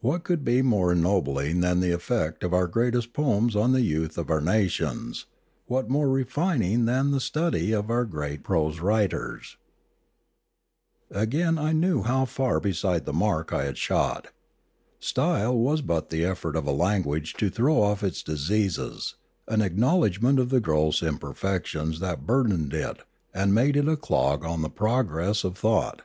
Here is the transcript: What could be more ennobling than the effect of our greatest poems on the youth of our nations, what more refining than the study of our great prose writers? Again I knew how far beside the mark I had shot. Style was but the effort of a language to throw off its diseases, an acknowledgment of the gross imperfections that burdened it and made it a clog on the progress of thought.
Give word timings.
What 0.00 0.22
could 0.22 0.44
be 0.44 0.62
more 0.62 0.92
ennobling 0.92 1.58
than 1.60 1.80
the 1.80 1.90
effect 1.90 2.44
of 2.44 2.54
our 2.54 2.68
greatest 2.68 3.12
poems 3.12 3.56
on 3.56 3.72
the 3.72 3.80
youth 3.80 4.16
of 4.16 4.30
our 4.30 4.40
nations, 4.40 5.26
what 5.66 5.90
more 5.90 6.08
refining 6.08 6.84
than 6.84 7.10
the 7.10 7.18
study 7.20 7.72
of 7.72 7.90
our 7.90 8.04
great 8.04 8.44
prose 8.44 8.78
writers? 8.78 9.56
Again 11.10 11.58
I 11.58 11.72
knew 11.72 12.04
how 12.04 12.26
far 12.26 12.60
beside 12.60 13.06
the 13.06 13.12
mark 13.12 13.52
I 13.52 13.64
had 13.64 13.76
shot. 13.76 14.28
Style 15.00 15.58
was 15.58 15.82
but 15.82 16.10
the 16.10 16.24
effort 16.24 16.54
of 16.54 16.64
a 16.68 16.70
language 16.70 17.34
to 17.38 17.50
throw 17.50 17.82
off 17.82 18.04
its 18.04 18.22
diseases, 18.22 19.16
an 19.48 19.62
acknowledgment 19.62 20.38
of 20.38 20.50
the 20.50 20.60
gross 20.60 21.02
imperfections 21.02 21.98
that 21.98 22.24
burdened 22.24 22.72
it 22.72 22.98
and 23.34 23.52
made 23.52 23.76
it 23.76 23.88
a 23.88 23.96
clog 23.96 24.44
on 24.44 24.62
the 24.62 24.70
progress 24.70 25.42
of 25.42 25.58
thought. 25.58 26.02